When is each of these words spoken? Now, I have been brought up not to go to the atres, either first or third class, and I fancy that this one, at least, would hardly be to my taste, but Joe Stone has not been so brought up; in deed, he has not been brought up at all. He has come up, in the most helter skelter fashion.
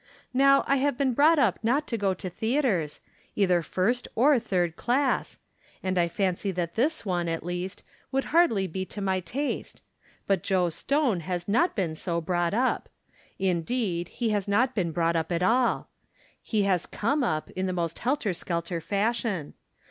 Now, 0.33 0.63
I 0.65 0.77
have 0.77 0.97
been 0.97 1.13
brought 1.13 1.37
up 1.37 1.59
not 1.61 1.85
to 1.89 1.95
go 1.95 2.15
to 2.15 2.31
the 2.31 2.55
atres, 2.57 3.01
either 3.35 3.61
first 3.61 4.07
or 4.15 4.39
third 4.39 4.75
class, 4.75 5.37
and 5.83 5.95
I 5.95 6.07
fancy 6.07 6.49
that 6.53 6.73
this 6.73 7.05
one, 7.05 7.29
at 7.29 7.45
least, 7.45 7.83
would 8.11 8.23
hardly 8.33 8.65
be 8.65 8.83
to 8.85 8.99
my 8.99 9.19
taste, 9.19 9.83
but 10.25 10.41
Joe 10.41 10.69
Stone 10.71 11.19
has 11.19 11.47
not 11.47 11.75
been 11.75 11.93
so 11.93 12.19
brought 12.19 12.55
up; 12.55 12.89
in 13.37 13.61
deed, 13.61 14.07
he 14.07 14.31
has 14.31 14.47
not 14.47 14.73
been 14.73 14.91
brought 14.91 15.15
up 15.15 15.31
at 15.31 15.43
all. 15.43 15.87
He 16.41 16.63
has 16.63 16.87
come 16.87 17.23
up, 17.23 17.51
in 17.51 17.67
the 17.67 17.71
most 17.71 17.99
helter 17.99 18.33
skelter 18.33 18.81
fashion. 18.81 19.53